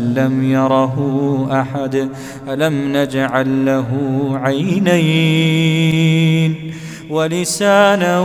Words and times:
لم 0.00 0.50
يره 0.50 0.96
أحد 1.60 2.08
ألم 2.48 2.96
نجعل 2.96 3.66
له 3.66 3.88
عينين؟ 4.42 5.70
ولسانا 7.10 8.20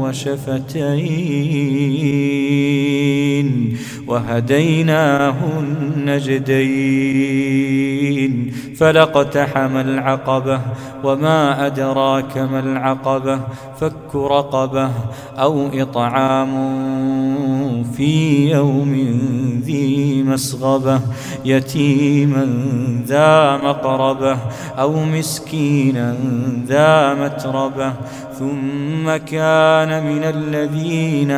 وشفتين. 0.00 2.47
وهديناه 4.08 5.36
النجدين. 5.58 7.28
فلاقتحم 8.78 9.76
العقبة 9.76 10.60
وما 11.04 11.66
أدراك 11.66 12.38
ما 12.38 12.60
العقبة 12.60 13.40
فك 13.80 14.14
رقبة 14.14 14.90
أو 15.38 15.68
إطعام 15.74 16.52
في 17.96 18.50
يوم 18.50 18.92
ذي 19.64 20.22
مسغبة 20.22 21.00
يتيما 21.44 22.46
ذا 23.06 23.56
مقربة 23.56 24.38
أو 24.78 25.04
مسكينا 25.04 26.16
ذا 26.66 27.14
متربة. 27.14 27.92
ثم 28.38 29.16
كان 29.16 29.90
من 30.06 30.22
الذين 30.24 31.30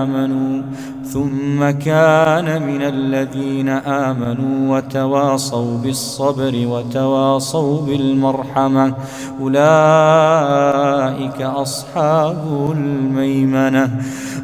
آمنوا 0.00 0.62
ثم 1.12 1.70
كان 1.70 2.62
من 2.62 2.82
الذين 2.82 3.68
آمنوا 3.68 4.76
وتواصوا 4.76 5.78
بالصبر 5.78 6.52
وتواصوا 6.54 7.86
بالمرحمة. 7.86 8.94
أولئك 9.40 11.42
أصحاب 11.42 12.72
الميمنة. 12.72 13.90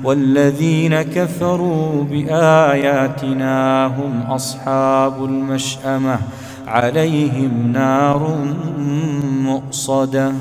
والذين 0.05 1.03
كفروا 1.03 2.05
بآياتنا 2.05 3.87
هم 3.87 4.23
أصحاب 4.31 5.25
المشأمة. 5.25 6.19
عليهم 6.67 7.73
نار 7.73 8.37
مؤصدة. 9.43 10.33